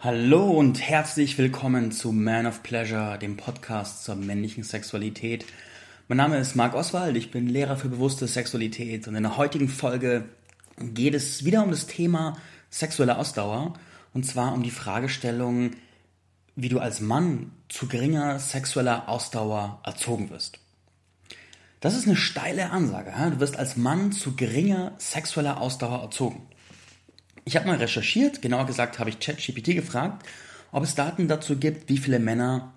Hallo 0.00 0.48
und 0.52 0.80
herzlich 0.80 1.38
willkommen 1.38 1.90
zu 1.90 2.12
Man 2.12 2.46
of 2.46 2.62
Pleasure, 2.62 3.18
dem 3.18 3.36
Podcast 3.36 4.04
zur 4.04 4.14
männlichen 4.14 4.62
Sexualität. 4.62 5.44
Mein 6.06 6.18
Name 6.18 6.38
ist 6.38 6.54
Marc 6.54 6.74
Oswald, 6.74 7.16
ich 7.16 7.32
bin 7.32 7.48
Lehrer 7.48 7.76
für 7.76 7.88
bewusste 7.88 8.28
Sexualität 8.28 9.08
und 9.08 9.16
in 9.16 9.24
der 9.24 9.36
heutigen 9.36 9.68
Folge 9.68 10.26
geht 10.78 11.14
es 11.14 11.44
wieder 11.44 11.64
um 11.64 11.72
das 11.72 11.88
Thema 11.88 12.36
sexuelle 12.70 13.18
Ausdauer 13.18 13.74
und 14.14 14.24
zwar 14.24 14.54
um 14.54 14.62
die 14.62 14.70
Fragestellung, 14.70 15.72
wie 16.54 16.68
du 16.68 16.78
als 16.78 17.00
Mann 17.00 17.50
zu 17.68 17.88
geringer 17.88 18.38
sexueller 18.38 19.08
Ausdauer 19.08 19.80
erzogen 19.82 20.30
wirst. 20.30 20.60
Das 21.80 21.96
ist 21.96 22.06
eine 22.06 22.14
steile 22.14 22.70
Ansage. 22.70 23.12
Du 23.32 23.40
wirst 23.40 23.56
als 23.56 23.76
Mann 23.76 24.12
zu 24.12 24.36
geringer 24.36 24.92
sexueller 24.98 25.60
Ausdauer 25.60 26.02
erzogen. 26.02 26.46
Ich 27.48 27.56
habe 27.56 27.66
mal 27.66 27.78
recherchiert, 27.78 28.42
genauer 28.42 28.66
gesagt 28.66 28.98
habe 28.98 29.08
ich 29.08 29.20
ChatGPT 29.20 29.74
gefragt, 29.74 30.26
ob 30.70 30.84
es 30.84 30.94
Daten 30.94 31.28
dazu 31.28 31.56
gibt, 31.56 31.88
wie 31.88 31.96
viele 31.96 32.18
Männer 32.18 32.74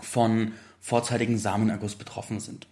von 0.00 0.52
vorzeitigen 0.80 1.36
Samenerguss 1.36 1.94
betroffen 1.94 2.40
sind. 2.40 2.66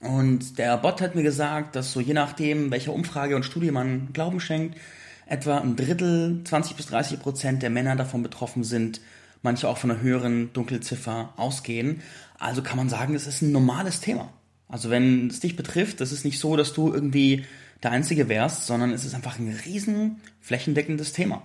Und 0.00 0.58
der 0.58 0.76
Bot 0.78 1.00
hat 1.00 1.14
mir 1.14 1.22
gesagt, 1.22 1.76
dass 1.76 1.92
so 1.92 2.00
je 2.00 2.12
nachdem, 2.12 2.72
welcher 2.72 2.92
Umfrage 2.92 3.36
und 3.36 3.44
Studie 3.44 3.70
man 3.70 4.12
Glauben 4.12 4.40
schenkt, 4.40 4.80
etwa 5.26 5.58
ein 5.58 5.76
Drittel, 5.76 6.40
20 6.42 6.76
bis 6.76 6.86
30 6.86 7.20
Prozent 7.20 7.62
der 7.62 7.70
Männer 7.70 7.94
davon 7.94 8.24
betroffen 8.24 8.64
sind, 8.64 9.00
manche 9.42 9.68
auch 9.68 9.78
von 9.78 9.92
einer 9.92 10.00
höheren 10.00 10.52
Dunkelziffer 10.52 11.34
ausgehen. 11.36 12.02
Also 12.36 12.62
kann 12.62 12.78
man 12.78 12.88
sagen, 12.88 13.14
es 13.14 13.28
ist 13.28 13.42
ein 13.42 13.52
normales 13.52 14.00
Thema. 14.00 14.32
Also 14.66 14.90
wenn 14.90 15.28
es 15.28 15.38
dich 15.38 15.54
betrifft, 15.54 16.00
das 16.00 16.10
ist 16.10 16.24
nicht 16.24 16.40
so, 16.40 16.56
dass 16.56 16.72
du 16.72 16.92
irgendwie 16.92 17.44
der 17.82 17.92
Einzige 17.92 18.28
wärst, 18.28 18.66
sondern 18.66 18.92
es 18.92 19.04
ist 19.04 19.14
einfach 19.14 19.38
ein 19.38 19.56
riesen 19.64 20.20
flächendeckendes 20.40 21.12
Thema. 21.12 21.42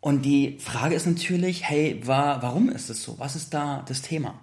Und 0.00 0.22
die 0.22 0.58
Frage 0.60 0.94
ist 0.94 1.06
natürlich, 1.06 1.68
hey, 1.68 2.00
war, 2.04 2.42
warum 2.42 2.68
ist 2.68 2.90
es 2.90 3.02
so? 3.02 3.18
Was 3.18 3.34
ist 3.34 3.54
da 3.54 3.84
das 3.88 4.02
Thema? 4.02 4.40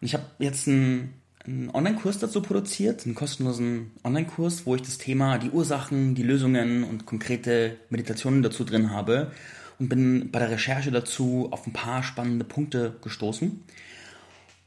Und 0.00 0.06
ich 0.06 0.14
habe 0.14 0.24
jetzt 0.38 0.68
einen, 0.68 1.14
einen 1.44 1.70
Online-Kurs 1.70 2.18
dazu 2.18 2.42
produziert, 2.42 3.06
einen 3.06 3.14
kostenlosen 3.14 3.90
Online-Kurs, 4.04 4.66
wo 4.66 4.76
ich 4.76 4.82
das 4.82 4.98
Thema, 4.98 5.38
die 5.38 5.50
Ursachen, 5.50 6.14
die 6.14 6.22
Lösungen 6.22 6.84
und 6.84 7.06
konkrete 7.06 7.76
Meditationen 7.88 8.42
dazu 8.42 8.64
drin 8.64 8.90
habe 8.90 9.32
und 9.80 9.88
bin 9.88 10.30
bei 10.30 10.38
der 10.38 10.50
Recherche 10.50 10.90
dazu 10.90 11.48
auf 11.50 11.66
ein 11.66 11.72
paar 11.72 12.02
spannende 12.02 12.44
Punkte 12.44 12.96
gestoßen. 13.02 13.64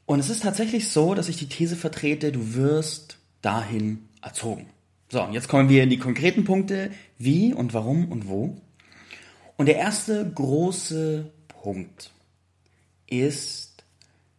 Und 0.06 0.19
es 0.19 0.30
ist 0.30 0.44
tatsächlich 0.44 0.89
so, 0.89 1.13
dass 1.13 1.30
ich 1.30 1.38
die 1.38 1.47
These 1.47 1.75
vertrete, 1.75 2.31
du 2.31 2.56
wirst 2.56 3.17
dahin 3.41 4.09
erzogen. 4.22 4.66
So, 5.14 5.28
jetzt 5.31 5.47
kommen 5.47 5.69
wir 5.69 5.83
in 5.83 5.92
die 5.92 6.00
konkreten 6.00 6.44
Punkte, 6.44 6.89
wie 7.19 7.53
und 7.53 7.75
warum 7.75 8.11
und 8.11 8.28
wo. 8.28 8.58
Und 9.58 9.67
der 9.67 9.75
erste 9.75 10.28
große 10.28 11.31
Punkt 11.50 12.09
ist 13.06 13.84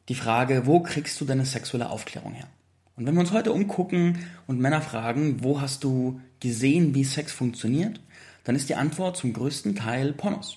die 0.09 0.17
Frage, 0.17 0.67
wo 0.67 0.81
kriegst 0.81 1.21
du 1.21 1.27
deine 1.27 1.47
sexuelle 1.47 1.91
Aufklärung 1.91 2.33
her? 2.33 2.49
Und 2.97 3.07
wenn 3.07 3.15
wir 3.15 3.21
uns 3.21 3.31
heute 3.31 3.53
umgucken 3.53 4.19
und 4.49 4.59
Männer 4.59 4.83
fragen, 4.83 5.45
wo 5.45 5.61
hast 5.61 5.85
du 5.85 6.21
gesehen, 6.41 6.93
wie 6.93 7.05
Sex 7.05 7.31
funktioniert, 7.31 8.01
dann 8.43 8.57
ist 8.57 8.69
die 8.69 8.75
Antwort 8.75 9.17
zum 9.17 9.33
größten 9.33 9.77
Teil 9.77 10.13
Pornos. 10.13 10.57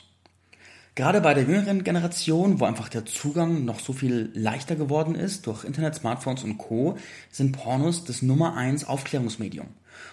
Gerade 0.95 1.21
bei 1.21 1.35
der 1.35 1.43
jüngeren 1.43 1.83
Generation, 1.83 2.59
wo 2.59 2.65
einfach 2.65 2.89
der 2.89 3.05
Zugang 3.05 3.65
noch 3.65 3.79
so 3.79 3.93
viel 3.93 4.31
leichter 4.33 4.75
geworden 4.75 5.13
ist 5.13 5.45
durch 5.45 5.63
Internet, 5.63 5.93
Smartphones 5.93 6.43
und 6.43 6.57
Co., 6.57 6.97
sind 7.29 7.51
Pornos 7.51 8.03
das 8.03 8.23
Nummer 8.23 8.55
eins 8.55 8.83
Aufklärungsmedium. 8.83 9.67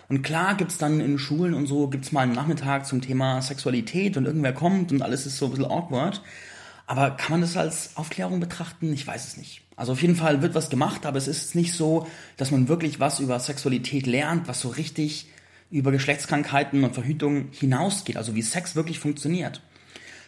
Und 0.08 0.22
klar 0.22 0.56
gibt's 0.56 0.78
dann 0.78 1.00
in 1.00 1.18
Schulen 1.18 1.54
und 1.54 1.66
so, 1.66 1.88
gibt's 1.88 2.12
mal 2.12 2.20
einen 2.20 2.32
Nachmittag 2.32 2.86
zum 2.86 3.00
Thema 3.00 3.40
Sexualität 3.42 4.16
und 4.16 4.26
irgendwer 4.26 4.52
kommt 4.52 4.92
und 4.92 5.02
alles 5.02 5.26
ist 5.26 5.38
so 5.38 5.46
ein 5.46 5.50
bisschen 5.52 5.66
awkward. 5.66 6.22
Aber 6.86 7.12
kann 7.12 7.32
man 7.32 7.40
das 7.40 7.56
als 7.56 7.96
Aufklärung 7.96 8.40
betrachten? 8.40 8.92
Ich 8.92 9.06
weiß 9.06 9.26
es 9.26 9.36
nicht. 9.36 9.62
Also 9.76 9.92
auf 9.92 10.02
jeden 10.02 10.16
Fall 10.16 10.42
wird 10.42 10.54
was 10.54 10.70
gemacht, 10.70 11.06
aber 11.06 11.18
es 11.18 11.28
ist 11.28 11.54
nicht 11.54 11.72
so, 11.72 12.06
dass 12.36 12.50
man 12.50 12.68
wirklich 12.68 13.00
was 13.00 13.20
über 13.20 13.40
Sexualität 13.40 14.06
lernt, 14.06 14.46
was 14.46 14.60
so 14.60 14.68
richtig 14.68 15.26
über 15.70 15.90
Geschlechtskrankheiten 15.90 16.84
und 16.84 16.94
Verhütung 16.94 17.48
hinausgeht, 17.50 18.16
also 18.16 18.34
wie 18.34 18.42
Sex 18.42 18.76
wirklich 18.76 19.00
funktioniert. 19.00 19.62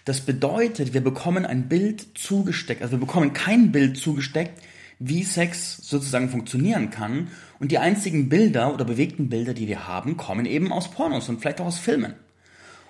Das 0.04 0.20
bedeutet, 0.20 0.94
wir 0.94 1.02
bekommen 1.02 1.44
ein 1.44 1.68
Bild 1.68 2.06
zugesteckt, 2.14 2.82
also 2.82 2.92
wir 2.92 3.00
bekommen 3.00 3.32
kein 3.32 3.70
Bild 3.70 3.96
zugesteckt, 3.96 4.60
wie 4.98 5.22
Sex 5.22 5.78
sozusagen 5.82 6.28
funktionieren 6.28 6.90
kann. 6.90 7.28
Und 7.58 7.72
die 7.72 7.78
einzigen 7.78 8.28
Bilder 8.28 8.72
oder 8.72 8.84
bewegten 8.84 9.28
Bilder, 9.28 9.54
die 9.54 9.68
wir 9.68 9.86
haben, 9.86 10.16
kommen 10.16 10.46
eben 10.46 10.72
aus 10.72 10.90
Pornos 10.90 11.28
und 11.28 11.40
vielleicht 11.40 11.60
auch 11.60 11.66
aus 11.66 11.78
Filmen. 11.78 12.14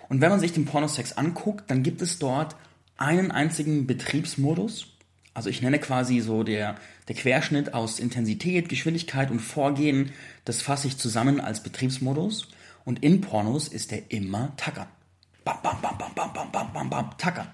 Und 0.09 0.21
wenn 0.21 0.31
man 0.31 0.41
sich 0.41 0.53
den 0.53 0.67
Pornosex 0.67 1.15
anguckt, 1.15 1.71
dann 1.71 1.83
gibt 1.83 2.01
es 2.03 2.19
dort 2.19 2.57
einen 2.97 3.31
einzigen 3.31 3.87
Betriebsmodus. 3.87 4.89
Also 5.35 5.51
ich 5.51 5.61
nenne 5.61 5.79
quasi 5.79 6.21
so 6.21 6.45
der, 6.45 6.77
der 7.09 7.17
Querschnitt 7.17 7.75
aus 7.75 7.99
Intensität, 7.99 8.69
Geschwindigkeit 8.69 9.31
und 9.31 9.41
Vorgehen, 9.41 10.13
das 10.45 10.63
fasse 10.63 10.89
ich 10.89 10.97
zusammen 10.97 11.41
als 11.41 11.63
Betriebsmodus. 11.63 12.49
Und 12.85 13.03
in 13.03 13.21
Pornos 13.21 13.69
ist 13.69 13.91
der 13.91 14.11
immer 14.13 14.57
Tackern. 14.57 14.87
Bam, 15.45 15.59
bam, 15.63 15.83
bam, 15.83 15.99
bam, 15.99 16.15
bam, 16.15 16.33
bam, 16.33 16.53
bam, 16.53 16.73
bam, 16.73 16.91
bam, 16.91 17.19
Tackern. 17.19 17.49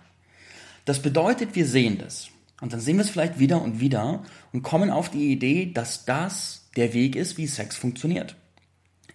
Das 0.84 1.00
bedeutet, 1.00 1.54
wir 1.54 1.66
sehen 1.66 1.98
das. 1.98 2.28
Und 2.62 2.72
dann 2.72 2.80
sehen 2.80 2.96
wir 2.96 3.04
es 3.04 3.10
vielleicht 3.10 3.40
wieder 3.40 3.60
und 3.60 3.80
wieder 3.80 4.22
und 4.52 4.62
kommen 4.62 4.88
auf 4.88 5.10
die 5.10 5.32
Idee, 5.32 5.72
dass 5.74 6.04
das 6.04 6.68
der 6.76 6.94
Weg 6.94 7.16
ist, 7.16 7.36
wie 7.36 7.48
Sex 7.48 7.76
funktioniert. 7.76 8.36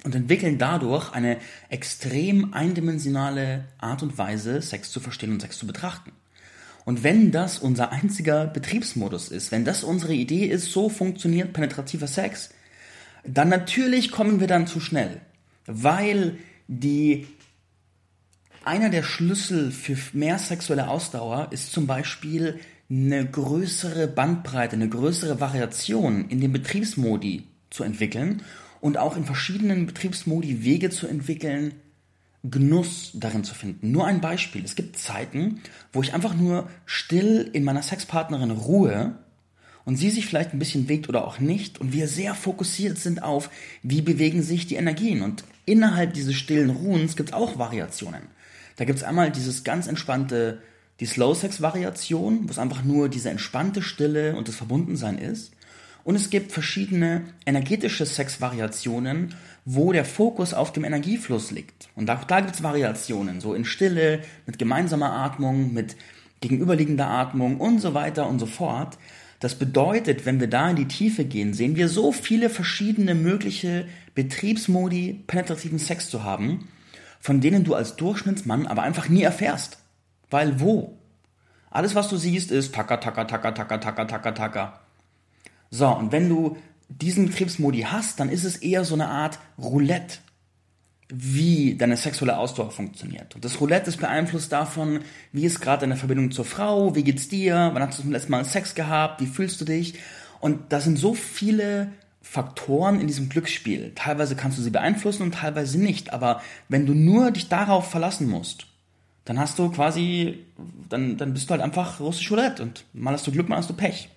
Und 0.03 0.13
entwickeln 0.15 0.57
dadurch 0.57 1.13
eine 1.13 1.37
extrem 1.69 2.53
eindimensionale 2.53 3.63
Art 3.77 4.03
und 4.03 4.17
Weise, 4.17 4.61
Sex 4.61 4.91
zu 4.91 4.99
verstehen 4.99 5.31
und 5.31 5.41
Sex 5.41 5.57
zu 5.57 5.65
betrachten. 5.65 6.11
Und 6.83 7.03
wenn 7.03 7.31
das 7.31 7.57
unser 7.57 7.93
einziger 7.93 8.47
Betriebsmodus 8.47 9.29
ist, 9.29 9.53
wenn 9.53 9.63
das 9.63 9.81
unsere 9.81 10.13
Idee 10.13 10.45
ist, 10.45 10.73
so 10.73 10.89
funktioniert 10.89 11.53
penetrativer 11.53 12.07
Sex, 12.07 12.49
dann 13.25 13.47
natürlich 13.47 14.11
kommen 14.11 14.41
wir 14.41 14.47
dann 14.47 14.67
zu 14.67 14.81
schnell. 14.81 15.21
Weil 15.67 16.37
die 16.67 17.27
einer 18.65 18.89
der 18.89 19.03
Schlüssel 19.03 19.71
für 19.71 19.97
mehr 20.11 20.37
sexuelle 20.37 20.89
Ausdauer 20.89 21.47
ist 21.51 21.71
zum 21.71 21.87
Beispiel 21.87 22.59
eine 22.89 23.25
größere 23.25 24.07
Bandbreite, 24.07 24.75
eine 24.75 24.89
größere 24.89 25.39
Variation 25.39 26.29
in 26.29 26.39
den 26.39 26.53
Betriebsmodi 26.53 27.43
zu 27.69 27.83
entwickeln 27.83 28.41
und 28.79 28.97
auch 28.97 29.17
in 29.17 29.25
verschiedenen 29.25 29.85
Betriebsmodi 29.85 30.63
Wege 30.63 30.89
zu 30.89 31.07
entwickeln, 31.07 31.73
Genuss 32.43 33.11
darin 33.13 33.43
zu 33.43 33.55
finden. 33.55 33.91
Nur 33.91 34.05
ein 34.05 34.21
Beispiel. 34.21 34.63
Es 34.63 34.75
gibt 34.75 34.97
Zeiten, 34.97 35.59
wo 35.91 36.01
ich 36.01 36.13
einfach 36.13 36.33
nur 36.33 36.69
still 36.85 37.49
in 37.51 37.63
meiner 37.63 37.81
Sexpartnerin 37.81 38.51
ruhe 38.51 39.17
und 39.83 39.97
sie 39.97 40.09
sich 40.09 40.27
vielleicht 40.27 40.53
ein 40.53 40.59
bisschen 40.59 40.83
bewegt 40.85 41.09
oder 41.09 41.25
auch 41.25 41.39
nicht 41.39 41.81
und 41.81 41.93
wir 41.93 42.07
sehr 42.07 42.35
fokussiert 42.35 42.99
sind 42.99 43.23
auf, 43.23 43.49
wie 43.83 44.01
bewegen 44.01 44.43
sich 44.43 44.67
die 44.67 44.75
Energien. 44.75 45.21
Und 45.23 45.43
innerhalb 45.65 46.13
dieses 46.13 46.35
stillen 46.35 46.69
Ruhens 46.69 47.15
gibt 47.15 47.29
es 47.29 47.33
auch 47.33 47.57
Variationen. 47.57 48.21
Da 48.77 48.85
gibt 48.85 48.99
es 48.99 49.03
einmal 49.03 49.31
dieses 49.31 49.63
ganz 49.63 49.87
entspannte 49.87 50.61
die 50.99 51.05
Slow-Sex-Variation, 51.05 52.47
wo 52.47 52.51
es 52.51 52.59
einfach 52.59 52.83
nur 52.83 53.09
diese 53.09 53.29
entspannte 53.29 53.81
Stille 53.81 54.35
und 54.35 54.47
das 54.47 54.55
Verbundensein 54.55 55.17
ist. 55.17 55.51
Und 56.03 56.15
es 56.15 56.29
gibt 56.29 56.53
verschiedene 56.53 57.23
energetische 57.45 58.05
Sex-Variationen, 58.05 59.35
wo 59.65 59.91
der 59.91 60.05
Fokus 60.05 60.53
auf 60.53 60.71
dem 60.71 60.85
Energiefluss 60.85 61.51
liegt. 61.51 61.89
Und 61.95 62.09
auch 62.09 62.23
da 62.23 62.39
gibt 62.39 62.55
es 62.55 62.63
Variationen, 62.63 63.41
so 63.41 63.53
in 63.53 63.65
Stille, 63.65 64.21
mit 64.45 64.57
gemeinsamer 64.57 65.11
Atmung, 65.11 65.73
mit 65.73 65.97
gegenüberliegender 66.39 67.07
Atmung 67.07 67.59
und 67.59 67.79
so 67.79 67.93
weiter 67.93 68.27
und 68.27 68.39
so 68.39 68.45
fort. 68.45 68.97
Das 69.39 69.55
bedeutet, 69.55 70.25
wenn 70.25 70.39
wir 70.39 70.47
da 70.47 70.69
in 70.69 70.77
die 70.77 70.87
Tiefe 70.87 71.25
gehen, 71.25 71.53
sehen 71.53 71.75
wir 71.75 71.89
so 71.89 72.11
viele 72.11 72.49
verschiedene 72.49 73.13
mögliche 73.13 73.85
Betriebsmodi, 74.15 75.23
penetrativen 75.27 75.77
Sex 75.77 76.09
zu 76.09 76.23
haben, 76.23 76.69
von 77.19 77.41
denen 77.41 77.63
du 77.63 77.75
als 77.75 77.97
Durchschnittsmann 77.97 78.65
aber 78.65 78.83
einfach 78.83 79.09
nie 79.09 79.23
erfährst. 79.23 79.77
Weil 80.29 80.59
wo? 80.59 80.97
Alles, 81.69 81.95
was 81.95 82.09
du 82.09 82.17
siehst, 82.17 82.51
ist 82.51 82.73
Taka, 82.73 82.97
Taka, 82.97 83.25
Taka, 83.25 83.51
Taka, 83.51 83.77
Taka, 83.77 84.05
Taka, 84.05 84.31
Taka. 84.31 84.79
So, 85.69 85.87
und 85.89 86.11
wenn 86.11 86.29
du 86.29 86.57
diesen 86.89 87.29
Krebsmodi 87.29 87.81
hast, 87.81 88.19
dann 88.19 88.29
ist 88.29 88.45
es 88.45 88.57
eher 88.57 88.85
so 88.85 88.95
eine 88.95 89.09
Art 89.09 89.39
Roulette, 89.57 90.19
wie 91.09 91.75
deine 91.75 91.97
sexuelle 91.97 92.37
Ausdauer 92.37 92.71
funktioniert. 92.71 93.35
Und 93.35 93.45
das 93.45 93.59
Roulette 93.61 93.89
ist 93.89 93.97
beeinflusst 93.97 94.51
davon, 94.51 95.01
wie 95.31 95.45
ist 95.45 95.61
gerade 95.61 95.81
deine 95.81 95.95
Verbindung 95.95 96.31
zur 96.31 96.45
Frau, 96.45 96.95
wie 96.95 97.03
geht's 97.03 97.29
dir, 97.29 97.71
wann 97.73 97.81
hast 97.81 97.99
du 97.99 98.03
zum 98.03 98.11
letzten 98.11 98.31
Mal 98.31 98.45
Sex 98.45 98.75
gehabt, 98.75 99.21
wie 99.21 99.27
fühlst 99.27 99.59
du 99.61 99.65
dich? 99.65 99.95
Und 100.39 100.71
da 100.71 100.79
sind 100.79 100.97
so 100.97 101.13
viele 101.13 101.91
Faktoren 102.21 102.99
in 102.99 103.07
diesem 103.07 103.29
Glücksspiel. 103.29 103.93
Teilweise 103.95 104.35
kannst 104.35 104.57
du 104.57 104.61
sie 104.61 104.69
beeinflussen 104.69 105.23
und 105.23 105.35
teilweise 105.35 105.79
nicht. 105.79 106.13
Aber 106.13 106.41
wenn 106.67 106.85
du 106.85 106.93
nur 106.93 107.31
dich 107.31 107.47
darauf 107.47 107.89
verlassen 107.89 108.29
musst, 108.29 108.67
dann 109.27 109.39
hast 109.39 109.59
du 109.59 109.69
quasi, 109.69 110.45
dann, 110.87 111.17
dann 111.17 111.33
bist 111.33 111.49
du 111.49 111.51
halt 111.51 111.61
einfach 111.61 111.99
russisch 111.99 112.31
Roulette 112.31 112.63
und 112.63 112.85
mal 112.93 113.13
hast 113.13 113.27
du 113.27 113.31
Glück, 113.31 113.49
mal 113.49 113.57
hast 113.57 113.69
du 113.69 113.73
Pech. 113.73 114.09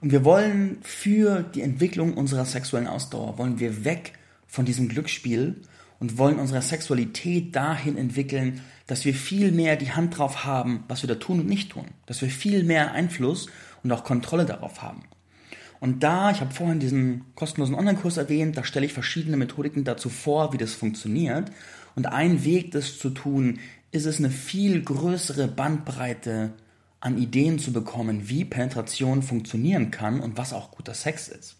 Und 0.00 0.10
wir 0.10 0.24
wollen 0.24 0.78
für 0.82 1.44
die 1.44 1.62
Entwicklung 1.62 2.14
unserer 2.14 2.44
sexuellen 2.44 2.88
Ausdauer, 2.88 3.38
wollen 3.38 3.60
wir 3.60 3.84
weg 3.84 4.14
von 4.48 4.64
diesem 4.64 4.88
Glücksspiel 4.88 5.60
und 6.00 6.18
wollen 6.18 6.40
unsere 6.40 6.60
Sexualität 6.60 7.54
dahin 7.54 7.96
entwickeln, 7.96 8.62
dass 8.88 9.04
wir 9.04 9.14
viel 9.14 9.52
mehr 9.52 9.76
die 9.76 9.92
Hand 9.92 10.18
drauf 10.18 10.44
haben, 10.44 10.82
was 10.88 11.04
wir 11.04 11.08
da 11.08 11.14
tun 11.14 11.38
und 11.38 11.46
nicht 11.46 11.70
tun. 11.70 11.86
Dass 12.06 12.20
wir 12.20 12.28
viel 12.28 12.64
mehr 12.64 12.90
Einfluss 12.90 13.46
und 13.84 13.92
auch 13.92 14.02
Kontrolle 14.02 14.44
darauf 14.44 14.82
haben. 14.82 15.04
Und 15.78 16.02
da, 16.02 16.32
ich 16.32 16.40
habe 16.40 16.52
vorhin 16.52 16.80
diesen 16.80 17.26
kostenlosen 17.36 17.76
Online-Kurs 17.76 18.16
erwähnt, 18.16 18.56
da 18.56 18.64
stelle 18.64 18.86
ich 18.86 18.92
verschiedene 18.92 19.36
Methodiken 19.36 19.84
dazu 19.84 20.08
vor, 20.08 20.52
wie 20.52 20.58
das 20.58 20.74
funktioniert. 20.74 21.52
Und 21.94 22.06
ein 22.06 22.44
Weg, 22.44 22.72
das 22.72 22.98
zu 22.98 23.10
tun, 23.10 23.60
ist 23.92 24.06
es 24.06 24.18
eine 24.18 24.30
viel 24.30 24.82
größere 24.82 25.46
Bandbreite 25.46 26.54
an 26.98 27.18
Ideen 27.18 27.58
zu 27.58 27.72
bekommen, 27.72 28.28
wie 28.28 28.44
Penetration 28.44 29.22
funktionieren 29.22 29.90
kann 29.90 30.20
und 30.20 30.38
was 30.38 30.52
auch 30.52 30.70
guter 30.70 30.94
Sex 30.94 31.28
ist. 31.28 31.56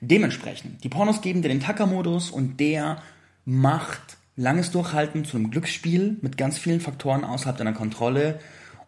Dementsprechend, 0.00 0.82
die 0.84 0.88
Pornos 0.88 1.20
geben 1.20 1.42
dir 1.42 1.48
den 1.48 1.60
Tacker-Modus 1.60 2.30
und 2.30 2.58
der 2.60 3.02
macht 3.44 4.16
langes 4.36 4.70
Durchhalten 4.70 5.24
zu 5.24 5.36
einem 5.36 5.50
Glücksspiel 5.50 6.18
mit 6.22 6.38
ganz 6.38 6.56
vielen 6.56 6.80
Faktoren 6.80 7.24
außerhalb 7.24 7.58
deiner 7.58 7.72
Kontrolle 7.72 8.38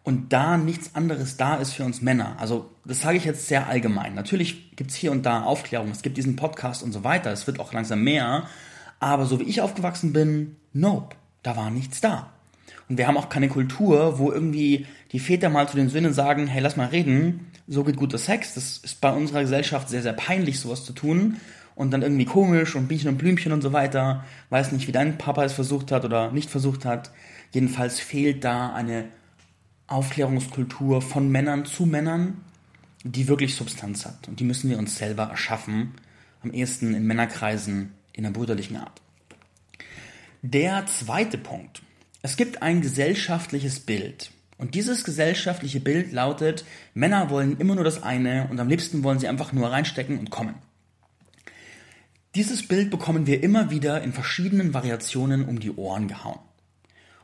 und 0.03 0.33
da 0.33 0.57
nichts 0.57 0.95
anderes 0.95 1.37
da 1.37 1.55
ist 1.55 1.73
für 1.73 1.83
uns 1.83 2.01
Männer. 2.01 2.37
Also 2.39 2.71
das 2.85 3.01
sage 3.01 3.17
ich 3.17 3.25
jetzt 3.25 3.47
sehr 3.47 3.67
allgemein. 3.67 4.15
Natürlich 4.15 4.75
gibt 4.75 4.91
es 4.91 4.95
hier 4.95 5.11
und 5.11 5.25
da 5.25 5.43
Aufklärung, 5.43 5.91
es 5.91 6.01
gibt 6.01 6.17
diesen 6.17 6.35
Podcast 6.35 6.81
und 6.81 6.91
so 6.91 7.03
weiter, 7.03 7.31
es 7.31 7.45
wird 7.45 7.59
auch 7.59 7.73
langsam 7.73 8.03
mehr, 8.03 8.47
aber 8.99 9.25
so 9.25 9.39
wie 9.39 9.43
ich 9.43 9.61
aufgewachsen 9.61 10.13
bin, 10.13 10.55
nope, 10.71 11.15
da 11.43 11.55
war 11.55 11.69
nichts 11.69 12.01
da. 12.01 12.32
Und 12.89 12.97
wir 12.97 13.07
haben 13.07 13.17
auch 13.17 13.29
keine 13.29 13.49
Kultur, 13.49 14.19
wo 14.19 14.31
irgendwie 14.31 14.85
die 15.11 15.19
Väter 15.19 15.49
mal 15.49 15.67
zu 15.67 15.77
den 15.77 15.89
Söhnen 15.89 16.13
sagen, 16.13 16.47
hey, 16.47 16.61
lass 16.61 16.75
mal 16.75 16.87
reden, 16.87 17.47
so 17.67 17.83
geht 17.83 17.97
guter 17.97 18.17
Sex. 18.17 18.55
Das 18.55 18.77
ist 18.79 19.01
bei 19.01 19.11
unserer 19.11 19.41
Gesellschaft 19.41 19.89
sehr, 19.89 20.01
sehr 20.01 20.13
peinlich, 20.13 20.59
sowas 20.59 20.83
zu 20.83 20.93
tun 20.93 21.37
und 21.75 21.91
dann 21.91 22.01
irgendwie 22.01 22.25
komisch 22.25 22.75
und 22.75 22.87
Bienchen 22.87 23.09
und 23.09 23.17
Blümchen 23.17 23.51
und 23.51 23.61
so 23.61 23.73
weiter. 23.73 24.23
Weiß 24.49 24.71
nicht, 24.71 24.87
wie 24.87 24.91
dein 24.91 25.17
Papa 25.17 25.43
es 25.43 25.53
versucht 25.53 25.91
hat 25.91 26.05
oder 26.05 26.31
nicht 26.31 26.49
versucht 26.49 26.85
hat. 26.85 27.11
Jedenfalls 27.51 27.99
fehlt 27.99 28.43
da 28.43 28.73
eine 28.73 29.05
Aufklärungskultur 29.87 31.01
von 31.01 31.29
Männern 31.29 31.65
zu 31.65 31.85
Männern, 31.85 32.41
die 33.03 33.27
wirklich 33.27 33.55
Substanz 33.55 34.05
hat. 34.05 34.27
Und 34.27 34.39
die 34.39 34.43
müssen 34.43 34.69
wir 34.69 34.77
uns 34.77 34.97
selber 34.97 35.23
erschaffen. 35.23 35.93
Am 36.41 36.51
ehesten 36.51 36.93
in 36.93 37.05
Männerkreisen 37.05 37.93
in 38.11 38.25
einer 38.25 38.33
brüderlichen 38.33 38.77
Art. 38.77 39.01
Der 40.41 40.85
zweite 40.87 41.37
Punkt. 41.37 41.81
Es 42.25 42.37
gibt 42.37 42.61
ein 42.61 42.79
gesellschaftliches 42.79 43.81
Bild. 43.81 44.31
Und 44.57 44.75
dieses 44.75 45.03
gesellschaftliche 45.03 45.81
Bild 45.81 46.13
lautet, 46.13 46.63
Männer 46.93 47.29
wollen 47.29 47.57
immer 47.57 47.75
nur 47.75 47.83
das 47.83 48.01
eine 48.01 48.47
und 48.49 48.61
am 48.61 48.69
liebsten 48.69 49.03
wollen 49.03 49.19
sie 49.19 49.27
einfach 49.27 49.51
nur 49.51 49.69
reinstecken 49.69 50.17
und 50.17 50.29
kommen. 50.29 50.55
Dieses 52.33 52.65
Bild 52.65 52.91
bekommen 52.91 53.27
wir 53.27 53.43
immer 53.43 53.71
wieder 53.71 54.01
in 54.03 54.13
verschiedenen 54.13 54.73
Variationen 54.73 55.43
um 55.43 55.59
die 55.59 55.71
Ohren 55.71 56.07
gehauen. 56.07 56.39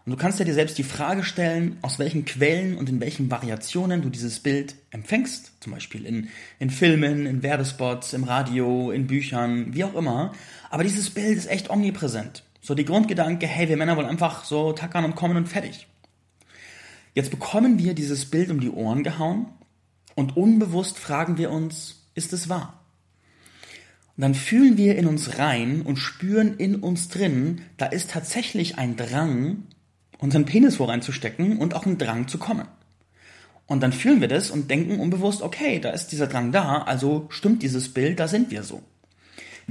Und 0.05 0.11
du 0.11 0.17
kannst 0.17 0.41
dir 0.41 0.53
selbst 0.53 0.77
die 0.77 0.83
Frage 0.83 1.23
stellen, 1.23 1.77
aus 1.81 1.97
welchen 1.97 2.25
Quellen 2.25 2.77
und 2.77 2.89
in 2.89 2.99
welchen 2.99 3.31
Variationen 3.31 4.01
du 4.01 4.09
dieses 4.09 4.41
Bild 4.41 4.75
empfängst. 4.91 5.53
Zum 5.61 5.71
Beispiel 5.71 6.05
in, 6.05 6.27
in 6.59 6.69
Filmen, 6.69 7.25
in 7.25 7.41
Werbespots, 7.41 8.11
im 8.11 8.25
Radio, 8.25 8.91
in 8.91 9.07
Büchern, 9.07 9.73
wie 9.73 9.85
auch 9.85 9.95
immer. 9.95 10.33
Aber 10.69 10.83
dieses 10.83 11.09
Bild 11.09 11.37
ist 11.37 11.49
echt 11.49 11.69
omnipräsent. 11.69 12.43
So 12.69 12.75
die 12.75 12.85
Grundgedanke, 12.85 13.47
hey, 13.47 13.67
wir 13.67 13.77
Männer 13.77 13.97
wollen 13.97 14.05
einfach 14.05 14.45
so 14.45 14.73
tackern 14.73 15.03
und 15.03 15.15
kommen 15.15 15.35
und 15.37 15.47
fertig. 15.47 15.87
Jetzt 17.15 17.31
bekommen 17.31 17.79
wir 17.79 17.95
dieses 17.95 18.29
Bild 18.29 18.51
um 18.51 18.59
die 18.59 18.69
Ohren 18.69 19.01
gehauen 19.01 19.47
und 20.13 20.37
unbewusst 20.37 20.99
fragen 20.99 21.39
wir 21.39 21.49
uns, 21.49 22.07
ist 22.13 22.31
es 22.31 22.47
wahr? 22.47 22.79
Und 24.15 24.21
dann 24.21 24.35
fühlen 24.35 24.77
wir 24.77 24.97
in 24.97 25.07
uns 25.07 25.39
rein 25.39 25.81
und 25.81 25.97
spüren 25.97 26.57
in 26.57 26.75
uns 26.75 27.07
drin, 27.07 27.61
da 27.77 27.87
ist 27.87 28.11
tatsächlich 28.11 28.77
ein 28.77 28.95
Drang, 28.95 29.63
unseren 30.19 30.45
Penis 30.45 30.79
wo 30.79 30.83
reinzustecken 30.83 31.57
und 31.57 31.73
auch 31.73 31.87
ein 31.87 31.97
Drang 31.97 32.27
zu 32.27 32.37
kommen. 32.37 32.67
Und 33.65 33.81
dann 33.81 33.93
fühlen 33.93 34.21
wir 34.21 34.27
das 34.27 34.51
und 34.51 34.69
denken 34.69 34.99
unbewusst, 34.99 35.41
okay, 35.41 35.79
da 35.79 35.89
ist 35.89 36.09
dieser 36.09 36.27
Drang 36.27 36.51
da, 36.51 36.83
also 36.83 37.25
stimmt 37.29 37.63
dieses 37.63 37.91
Bild, 37.91 38.19
da 38.19 38.27
sind 38.27 38.51
wir 38.51 38.61
so. 38.61 38.83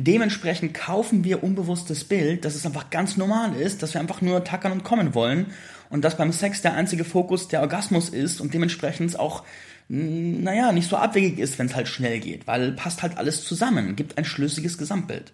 Dementsprechend 0.01 0.75
kaufen 0.75 1.25
wir 1.25 1.43
unbewusst 1.43 1.91
das 1.91 2.05
Bild, 2.05 2.45
dass 2.45 2.55
es 2.55 2.65
einfach 2.65 2.89
ganz 2.89 3.17
normal 3.17 3.57
ist, 3.57 3.83
dass 3.83 3.95
wir 3.95 4.01
einfach 4.01 4.23
nur 4.23 4.45
tackern 4.45 4.71
und 4.71 4.85
kommen 4.85 5.13
wollen 5.13 5.47
und 5.91 6.05
dass 6.05 6.17
beim 6.17 6.31
Sex 6.31 6.63
der 6.63 6.75
einzige 6.75 7.05
Fokus 7.05 7.49
der 7.49 7.63
Orgasmus 7.63 8.09
ist 8.09 8.41
und 8.41 8.55
dementsprechend 8.55 9.19
auch 9.19 9.43
naja, 9.89 10.71
nicht 10.71 10.89
so 10.89 10.97
abwegig 10.97 11.39
ist, 11.39 11.59
wenn 11.59 11.67
es 11.67 11.75
halt 11.75 11.89
schnell 11.89 12.21
geht, 12.21 12.47
weil 12.47 12.73
passt 12.73 13.03
halt 13.03 13.17
alles 13.17 13.43
zusammen, 13.43 13.97
gibt 13.97 14.19
ein 14.19 14.25
schlüssiges 14.25 14.79
Gesamtbild. 14.79 15.33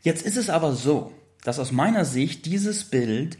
Jetzt 0.00 0.22
ist 0.22 0.36
es 0.36 0.50
aber 0.50 0.72
so, 0.72 1.12
dass 1.44 1.60
aus 1.60 1.70
meiner 1.70 2.04
Sicht 2.04 2.46
dieses 2.46 2.84
Bild 2.84 3.38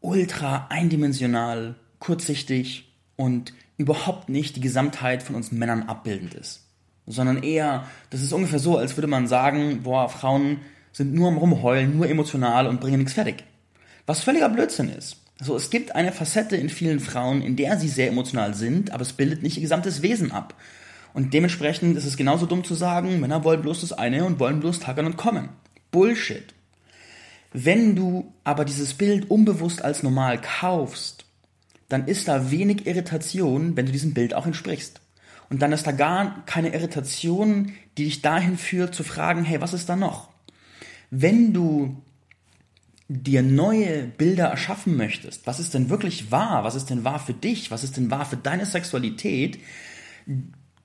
ultra 0.00 0.66
eindimensional, 0.68 1.76
kurzsichtig 1.98 2.92
und 3.16 3.54
überhaupt 3.78 4.28
nicht 4.28 4.56
die 4.56 4.60
Gesamtheit 4.60 5.22
von 5.22 5.34
uns 5.34 5.50
Männern 5.50 5.84
abbildend 5.84 6.34
ist. 6.34 6.67
Sondern 7.08 7.42
eher, 7.42 7.86
das 8.10 8.22
ist 8.22 8.32
ungefähr 8.32 8.58
so, 8.58 8.76
als 8.76 8.96
würde 8.96 9.08
man 9.08 9.26
sagen, 9.26 9.82
boah, 9.82 10.08
Frauen 10.08 10.58
sind 10.92 11.14
nur 11.14 11.28
am 11.28 11.38
Rumheulen, 11.38 11.96
nur 11.96 12.08
emotional 12.08 12.66
und 12.66 12.80
bringen 12.80 12.98
nichts 12.98 13.14
fertig. 13.14 13.44
Was 14.06 14.20
völliger 14.20 14.48
Blödsinn 14.48 14.90
ist. 14.90 15.16
So, 15.40 15.56
es 15.56 15.70
gibt 15.70 15.94
eine 15.94 16.12
Facette 16.12 16.56
in 16.56 16.68
vielen 16.68 16.98
Frauen, 16.98 17.42
in 17.42 17.54
der 17.54 17.78
sie 17.78 17.88
sehr 17.88 18.08
emotional 18.08 18.54
sind, 18.54 18.90
aber 18.90 19.02
es 19.02 19.12
bildet 19.12 19.42
nicht 19.42 19.56
ihr 19.56 19.62
gesamtes 19.62 20.02
Wesen 20.02 20.32
ab. 20.32 20.54
Und 21.14 21.32
dementsprechend 21.32 21.96
ist 21.96 22.04
es 22.04 22.16
genauso 22.16 22.46
dumm 22.46 22.64
zu 22.64 22.74
sagen, 22.74 23.20
Männer 23.20 23.44
wollen 23.44 23.62
bloß 23.62 23.82
das 23.82 23.92
eine 23.92 24.24
und 24.24 24.40
wollen 24.40 24.60
bloß 24.60 24.80
tackern 24.80 25.06
und 25.06 25.16
kommen. 25.16 25.48
Bullshit. 25.90 26.54
Wenn 27.52 27.96
du 27.96 28.32
aber 28.44 28.64
dieses 28.64 28.94
Bild 28.94 29.30
unbewusst 29.30 29.82
als 29.82 30.02
normal 30.02 30.40
kaufst, 30.40 31.24
dann 31.88 32.06
ist 32.06 32.28
da 32.28 32.50
wenig 32.50 32.86
Irritation, 32.86 33.76
wenn 33.76 33.86
du 33.86 33.92
diesem 33.92 34.12
Bild 34.12 34.34
auch 34.34 34.44
entsprichst. 34.44 35.00
Und 35.50 35.62
dann 35.62 35.72
ist 35.72 35.86
da 35.86 35.92
gar 35.92 36.44
keine 36.44 36.74
Irritation, 36.74 37.72
die 37.96 38.04
dich 38.04 38.22
dahin 38.22 38.58
führt 38.58 38.94
zu 38.94 39.02
fragen, 39.02 39.44
hey, 39.44 39.60
was 39.60 39.72
ist 39.72 39.88
da 39.88 39.96
noch? 39.96 40.28
Wenn 41.10 41.54
du 41.54 42.02
dir 43.08 43.42
neue 43.42 44.02
Bilder 44.02 44.48
erschaffen 44.48 44.96
möchtest, 44.96 45.46
was 45.46 45.60
ist 45.60 45.72
denn 45.72 45.88
wirklich 45.88 46.30
wahr, 46.30 46.64
was 46.64 46.74
ist 46.74 46.90
denn 46.90 47.04
wahr 47.04 47.18
für 47.18 47.32
dich, 47.32 47.70
was 47.70 47.82
ist 47.82 47.96
denn 47.96 48.10
wahr 48.10 48.26
für 48.26 48.36
deine 48.36 48.66
Sexualität, 48.66 49.58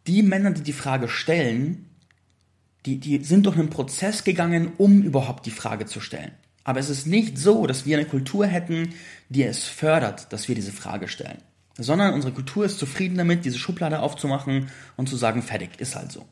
die 0.07 0.24
Männer, 0.24 0.51
die 0.51 0.63
die 0.63 0.74
Frage 0.74 1.09
stellen, 1.09 1.89
die, 2.86 3.00
die 3.00 3.24
sind 3.24 3.45
durch 3.45 3.57
einen 3.57 3.69
Prozess 3.69 4.24
gegangen, 4.24 4.71
um 4.77 5.01
überhaupt 5.01 5.45
die 5.45 5.51
Frage 5.51 5.86
zu 5.86 6.00
stellen. 6.00 6.31
Aber 6.63 6.80
es 6.80 6.89
ist 6.89 7.07
nicht 7.07 7.38
so, 7.38 7.68
dass 7.68 7.86
wir 7.86 7.98
eine 7.98 8.07
Kultur 8.07 8.45
hätten, 8.45 8.94
die 9.27 9.44
es 9.44 9.66
fördert, 9.66 10.31
dass 10.31 10.48
wir 10.48 10.56
diese 10.56 10.71
Frage 10.71 11.09
stellen. 11.09 11.39
Sondern 11.77 12.13
unsere 12.13 12.33
Kultur 12.33 12.65
ist 12.65 12.77
zufrieden 12.77 13.18
damit, 13.18 13.45
diese 13.45 13.57
Schublade 13.57 13.99
aufzumachen 13.99 14.69
und 14.95 15.09
zu 15.09 15.15
sagen, 15.15 15.42
fertig, 15.42 15.80
ist 15.80 15.95
halt 15.95 16.11
so. 16.11 16.27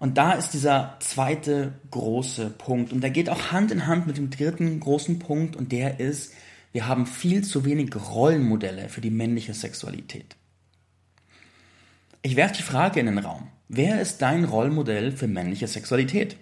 Und 0.00 0.18
da 0.18 0.32
ist 0.32 0.50
dieser 0.50 0.96
zweite 1.00 1.72
große 1.90 2.50
Punkt. 2.50 2.92
Und 2.92 3.00
der 3.00 3.10
geht 3.10 3.30
auch 3.30 3.52
Hand 3.52 3.70
in 3.70 3.86
Hand 3.86 4.06
mit 4.06 4.16
dem 4.16 4.30
dritten 4.30 4.80
großen 4.80 5.18
Punkt. 5.18 5.56
Und 5.56 5.72
der 5.72 6.00
ist, 6.00 6.32
wir 6.72 6.88
haben 6.88 7.06
viel 7.06 7.44
zu 7.44 7.64
wenig 7.64 7.94
Rollenmodelle 7.94 8.88
für 8.88 9.00
die 9.00 9.10
männliche 9.10 9.54
Sexualität. 9.54 10.36
Ich 12.22 12.36
werfe 12.36 12.56
die 12.56 12.62
Frage 12.62 13.00
in 13.00 13.06
den 13.06 13.18
Raum. 13.18 13.48
Wer 13.68 14.00
ist 14.00 14.20
dein 14.20 14.44
Rollmodell 14.44 15.12
für 15.12 15.28
männliche 15.28 15.68
Sexualität? 15.68 16.36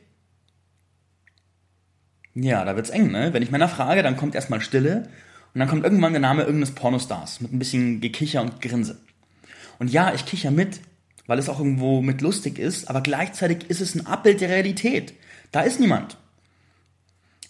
Ja, 2.35 2.65
da 2.65 2.77
wird's 2.77 2.91
eng, 2.91 3.11
ne? 3.11 3.33
Wenn 3.33 3.43
ich 3.43 3.51
Männer 3.51 3.69
frage, 3.69 4.03
dann 4.03 4.17
kommt 4.17 4.35
erstmal 4.35 4.61
Stille 4.61 5.09
und 5.55 5.59
dann 5.59 5.69
kommt 5.69 5.85
irgendwann 5.85 6.13
der 6.13 6.21
Name 6.21 6.43
irgendeines 6.43 6.75
Pornostars 6.75 7.41
mit 7.41 7.53
ein 7.53 7.59
bisschen 7.59 8.01
Gekicher 8.01 8.41
und 8.43 8.61
Grinse. 8.61 9.01
Und 9.79 9.91
ja, 9.91 10.15
ich 10.15 10.25
kicher 10.25 10.51
mit, 10.51 10.81
weil 11.27 11.39
es 11.39 11.49
auch 11.49 11.59
irgendwo 11.59 12.01
mit 12.01 12.21
lustig 12.21 12.59
ist, 12.59 12.89
aber 12.89 13.01
gleichzeitig 13.01 13.69
ist 13.69 13.81
es 13.81 13.95
ein 13.95 14.07
Abbild 14.07 14.41
der 14.41 14.49
Realität. 14.49 15.15
Da 15.51 15.61
ist 15.61 15.81
niemand. 15.81 16.17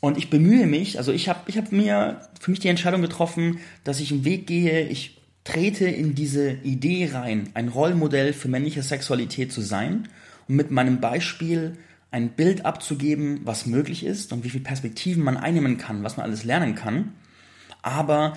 Und 0.00 0.18
ich 0.18 0.30
bemühe 0.30 0.66
mich, 0.66 0.98
also 0.98 1.12
ich 1.12 1.28
habe 1.28 1.40
ich 1.46 1.56
hab 1.56 1.70
mir 1.70 2.28
für 2.40 2.50
mich 2.50 2.58
die 2.58 2.68
Entscheidung 2.68 3.02
getroffen, 3.02 3.60
dass 3.84 4.00
ich 4.00 4.10
einen 4.10 4.24
Weg 4.24 4.48
gehe, 4.48 4.88
ich 4.88 5.20
trete 5.44 5.86
in 5.86 6.16
diese 6.16 6.52
Idee 6.64 7.10
rein, 7.12 7.50
ein 7.54 7.68
Rollmodell 7.68 8.32
für 8.32 8.48
männliche 8.48 8.82
Sexualität 8.82 9.52
zu 9.52 9.60
sein 9.60 10.08
und 10.48 10.56
mit 10.56 10.72
meinem 10.72 11.00
Beispiel 11.00 11.76
ein 12.10 12.30
Bild 12.30 12.64
abzugeben, 12.64 13.40
was 13.44 13.66
möglich 13.66 14.04
ist 14.04 14.32
und 14.32 14.42
wie 14.42 14.50
viele 14.50 14.64
Perspektiven 14.64 15.22
man 15.22 15.36
einnehmen 15.36 15.78
kann, 15.78 16.02
was 16.02 16.16
man 16.16 16.26
alles 16.26 16.44
lernen 16.44 16.74
kann. 16.74 17.12
Aber 17.82 18.36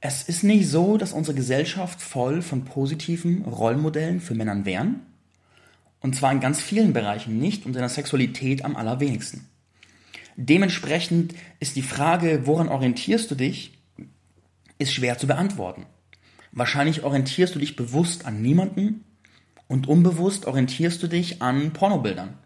es 0.00 0.22
ist 0.22 0.44
nicht 0.44 0.68
so, 0.68 0.96
dass 0.96 1.12
unsere 1.12 1.36
Gesellschaft 1.36 2.00
voll 2.00 2.42
von 2.42 2.64
positiven 2.64 3.42
Rollmodellen 3.42 4.20
für 4.20 4.34
Männern 4.34 4.64
wären. 4.64 5.06
Und 6.00 6.16
zwar 6.16 6.32
in 6.32 6.40
ganz 6.40 6.60
vielen 6.60 6.92
Bereichen 6.92 7.38
nicht 7.38 7.64
und 7.64 7.74
in 7.74 7.80
der 7.80 7.88
Sexualität 7.88 8.64
am 8.64 8.76
allerwenigsten. 8.76 9.48
Dementsprechend 10.36 11.34
ist 11.60 11.76
die 11.76 11.82
Frage, 11.82 12.46
woran 12.46 12.68
orientierst 12.68 13.30
du 13.30 13.34
dich, 13.34 13.78
ist 14.78 14.92
schwer 14.92 15.18
zu 15.18 15.26
beantworten. 15.26 15.86
Wahrscheinlich 16.50 17.04
orientierst 17.04 17.54
du 17.54 17.58
dich 17.58 17.76
bewusst 17.76 18.26
an 18.26 18.42
niemanden 18.42 19.04
und 19.68 19.88
unbewusst 19.88 20.46
orientierst 20.46 21.02
du 21.02 21.06
dich 21.06 21.40
an 21.40 21.72
Pornobildern 21.72 22.36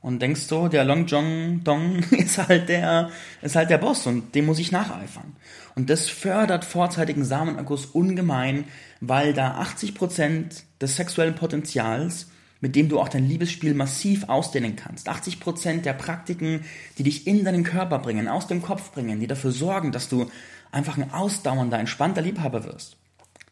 und 0.00 0.22
denkst 0.22 0.42
so, 0.42 0.68
der 0.68 0.84
Long 0.84 1.06
John 1.06 1.62
Dong 1.64 1.98
ist 2.10 2.38
halt 2.38 2.68
der, 2.68 3.10
ist 3.42 3.56
halt 3.56 3.70
der 3.70 3.78
Boss 3.78 4.06
und 4.06 4.34
dem 4.34 4.46
muss 4.46 4.58
ich 4.58 4.72
nacheifern. 4.72 5.36
Und 5.74 5.90
das 5.90 6.08
fördert 6.08 6.64
vorzeitigen 6.64 7.24
Samenakkus 7.24 7.86
ungemein, 7.86 8.64
weil 9.00 9.32
da 9.32 9.60
80% 9.60 10.62
des 10.80 10.96
sexuellen 10.96 11.34
Potenzials, 11.34 12.30
mit 12.60 12.74
dem 12.74 12.88
du 12.88 12.98
auch 12.98 13.08
dein 13.08 13.28
Liebesspiel 13.28 13.74
massiv 13.74 14.28
ausdehnen 14.28 14.76
kannst, 14.76 15.08
80% 15.08 15.82
der 15.82 15.92
Praktiken, 15.92 16.64
die 16.98 17.04
dich 17.04 17.26
in 17.26 17.44
deinen 17.44 17.62
Körper 17.62 17.98
bringen, 18.00 18.28
aus 18.28 18.48
dem 18.48 18.62
Kopf 18.62 18.90
bringen, 18.92 19.20
die 19.20 19.28
dafür 19.28 19.52
sorgen, 19.52 19.92
dass 19.92 20.08
du 20.08 20.28
einfach 20.72 20.96
ein 20.96 21.12
ausdauernder, 21.12 21.78
entspannter 21.78 22.22
Liebhaber 22.22 22.64
wirst, 22.64 22.96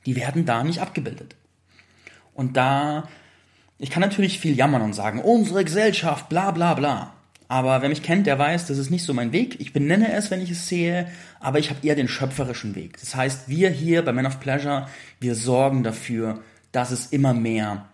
die 0.04 0.16
werden 0.16 0.44
da 0.44 0.64
nicht 0.64 0.80
abgebildet. 0.80 1.36
Und 2.34 2.56
da 2.56 3.08
ich 3.78 3.90
kann 3.90 4.00
natürlich 4.00 4.38
viel 4.38 4.56
jammern 4.56 4.82
und 4.82 4.94
sagen, 4.94 5.20
unsere 5.20 5.64
Gesellschaft, 5.64 6.28
bla 6.28 6.50
bla 6.50 6.74
bla. 6.74 7.12
Aber 7.48 7.80
wer 7.80 7.88
mich 7.88 8.02
kennt, 8.02 8.26
der 8.26 8.38
weiß, 8.38 8.66
das 8.66 8.78
ist 8.78 8.90
nicht 8.90 9.04
so 9.04 9.14
mein 9.14 9.32
Weg. 9.32 9.60
Ich 9.60 9.72
benenne 9.72 10.12
es, 10.12 10.30
wenn 10.30 10.40
ich 10.40 10.50
es 10.50 10.68
sehe, 10.68 11.08
aber 11.38 11.58
ich 11.58 11.70
habe 11.70 11.86
eher 11.86 11.94
den 11.94 12.08
schöpferischen 12.08 12.74
Weg. 12.74 12.98
Das 12.98 13.14
heißt, 13.14 13.48
wir 13.48 13.70
hier 13.70 14.02
bei 14.02 14.12
Men 14.12 14.26
of 14.26 14.40
Pleasure, 14.40 14.88
wir 15.20 15.34
sorgen 15.34 15.84
dafür, 15.84 16.42
dass 16.72 16.90
es 16.90 17.06
immer 17.06 17.34
mehr 17.34 17.88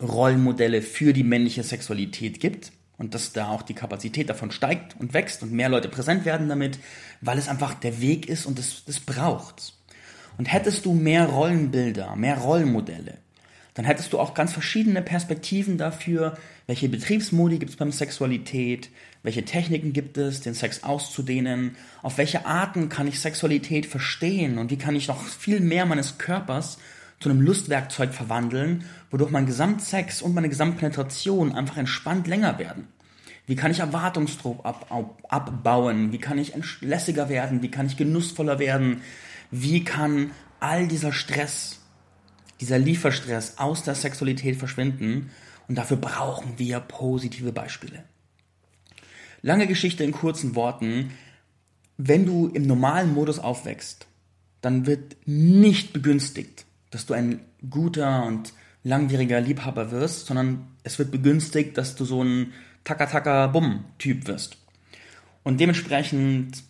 Rollenmodelle 0.00 0.80
für 0.82 1.12
die 1.12 1.24
männliche 1.24 1.62
Sexualität 1.62 2.40
gibt 2.40 2.72
und 2.96 3.14
dass 3.14 3.32
da 3.32 3.48
auch 3.48 3.62
die 3.62 3.74
Kapazität 3.74 4.30
davon 4.30 4.50
steigt 4.50 4.96
und 4.98 5.12
wächst 5.12 5.42
und 5.42 5.52
mehr 5.52 5.68
Leute 5.68 5.88
präsent 5.88 6.24
werden 6.24 6.48
damit, 6.48 6.78
weil 7.20 7.38
es 7.38 7.48
einfach 7.48 7.74
der 7.74 8.00
Weg 8.00 8.28
ist 8.28 8.46
und 8.46 8.58
das, 8.58 8.84
das 8.86 9.00
braucht. 9.00 9.74
Und 10.38 10.46
hättest 10.46 10.86
du 10.86 10.92
mehr 10.92 11.26
Rollenbilder, 11.26 12.14
mehr 12.16 12.38
Rollenmodelle, 12.38 13.18
dann 13.76 13.84
hättest 13.84 14.14
du 14.14 14.18
auch 14.18 14.32
ganz 14.32 14.54
verschiedene 14.54 15.02
Perspektiven 15.02 15.76
dafür, 15.76 16.38
welche 16.66 16.88
Betriebsmodi 16.88 17.58
gibt 17.58 17.72
es 17.72 17.76
beim 17.76 17.92
Sexualität, 17.92 18.88
welche 19.22 19.44
Techniken 19.44 19.92
gibt 19.92 20.16
es, 20.16 20.40
den 20.40 20.54
Sex 20.54 20.82
auszudehnen, 20.82 21.76
auf 22.02 22.16
welche 22.16 22.46
Arten 22.46 22.88
kann 22.88 23.06
ich 23.06 23.20
Sexualität 23.20 23.84
verstehen 23.84 24.56
und 24.56 24.70
wie 24.70 24.78
kann 24.78 24.96
ich 24.96 25.08
noch 25.08 25.22
viel 25.22 25.60
mehr 25.60 25.84
meines 25.84 26.16
Körpers 26.16 26.78
zu 27.20 27.28
einem 27.28 27.42
Lustwerkzeug 27.42 28.14
verwandeln, 28.14 28.86
wodurch 29.10 29.30
mein 29.30 29.44
Gesamtsex 29.44 30.22
und 30.22 30.34
meine 30.34 30.48
Gesamtpenetration 30.48 31.52
einfach 31.52 31.76
entspannt 31.76 32.26
länger 32.28 32.58
werden. 32.58 32.88
Wie 33.46 33.56
kann 33.56 33.70
ich 33.70 33.80
Erwartungsdruck 33.80 34.64
ab, 34.64 34.86
ab, 34.88 35.22
abbauen? 35.28 36.12
Wie 36.12 36.18
kann 36.18 36.38
ich 36.38 36.54
lässiger 36.80 37.28
werden? 37.28 37.60
Wie 37.60 37.70
kann 37.70 37.86
ich 37.86 37.98
genussvoller 37.98 38.58
werden? 38.58 39.02
Wie 39.50 39.84
kann 39.84 40.30
all 40.60 40.88
dieser 40.88 41.12
Stress 41.12 41.80
dieser 42.60 42.78
Lieferstress 42.78 43.58
aus 43.58 43.82
der 43.82 43.94
Sexualität 43.94 44.56
verschwinden 44.56 45.30
und 45.68 45.76
dafür 45.76 45.96
brauchen 45.96 46.58
wir 46.58 46.80
positive 46.80 47.52
Beispiele. 47.52 48.04
Lange 49.42 49.66
Geschichte 49.66 50.04
in 50.04 50.12
kurzen 50.12 50.54
Worten. 50.54 51.12
Wenn 51.98 52.26
du 52.26 52.48
im 52.48 52.66
normalen 52.66 53.14
Modus 53.14 53.38
aufwächst, 53.38 54.06
dann 54.60 54.86
wird 54.86 55.16
nicht 55.24 55.92
begünstigt, 55.92 56.66
dass 56.90 57.06
du 57.06 57.14
ein 57.14 57.40
guter 57.70 58.24
und 58.24 58.52
langwieriger 58.82 59.40
Liebhaber 59.40 59.90
wirst, 59.90 60.26
sondern 60.26 60.66
es 60.82 60.98
wird 60.98 61.10
begünstigt, 61.10 61.76
dass 61.76 61.96
du 61.96 62.04
so 62.04 62.22
ein 62.22 62.52
Taka-Taka-Bumm-Typ 62.84 64.26
wirst. 64.26 64.56
Und 65.42 65.60
dementsprechend, 65.60 66.62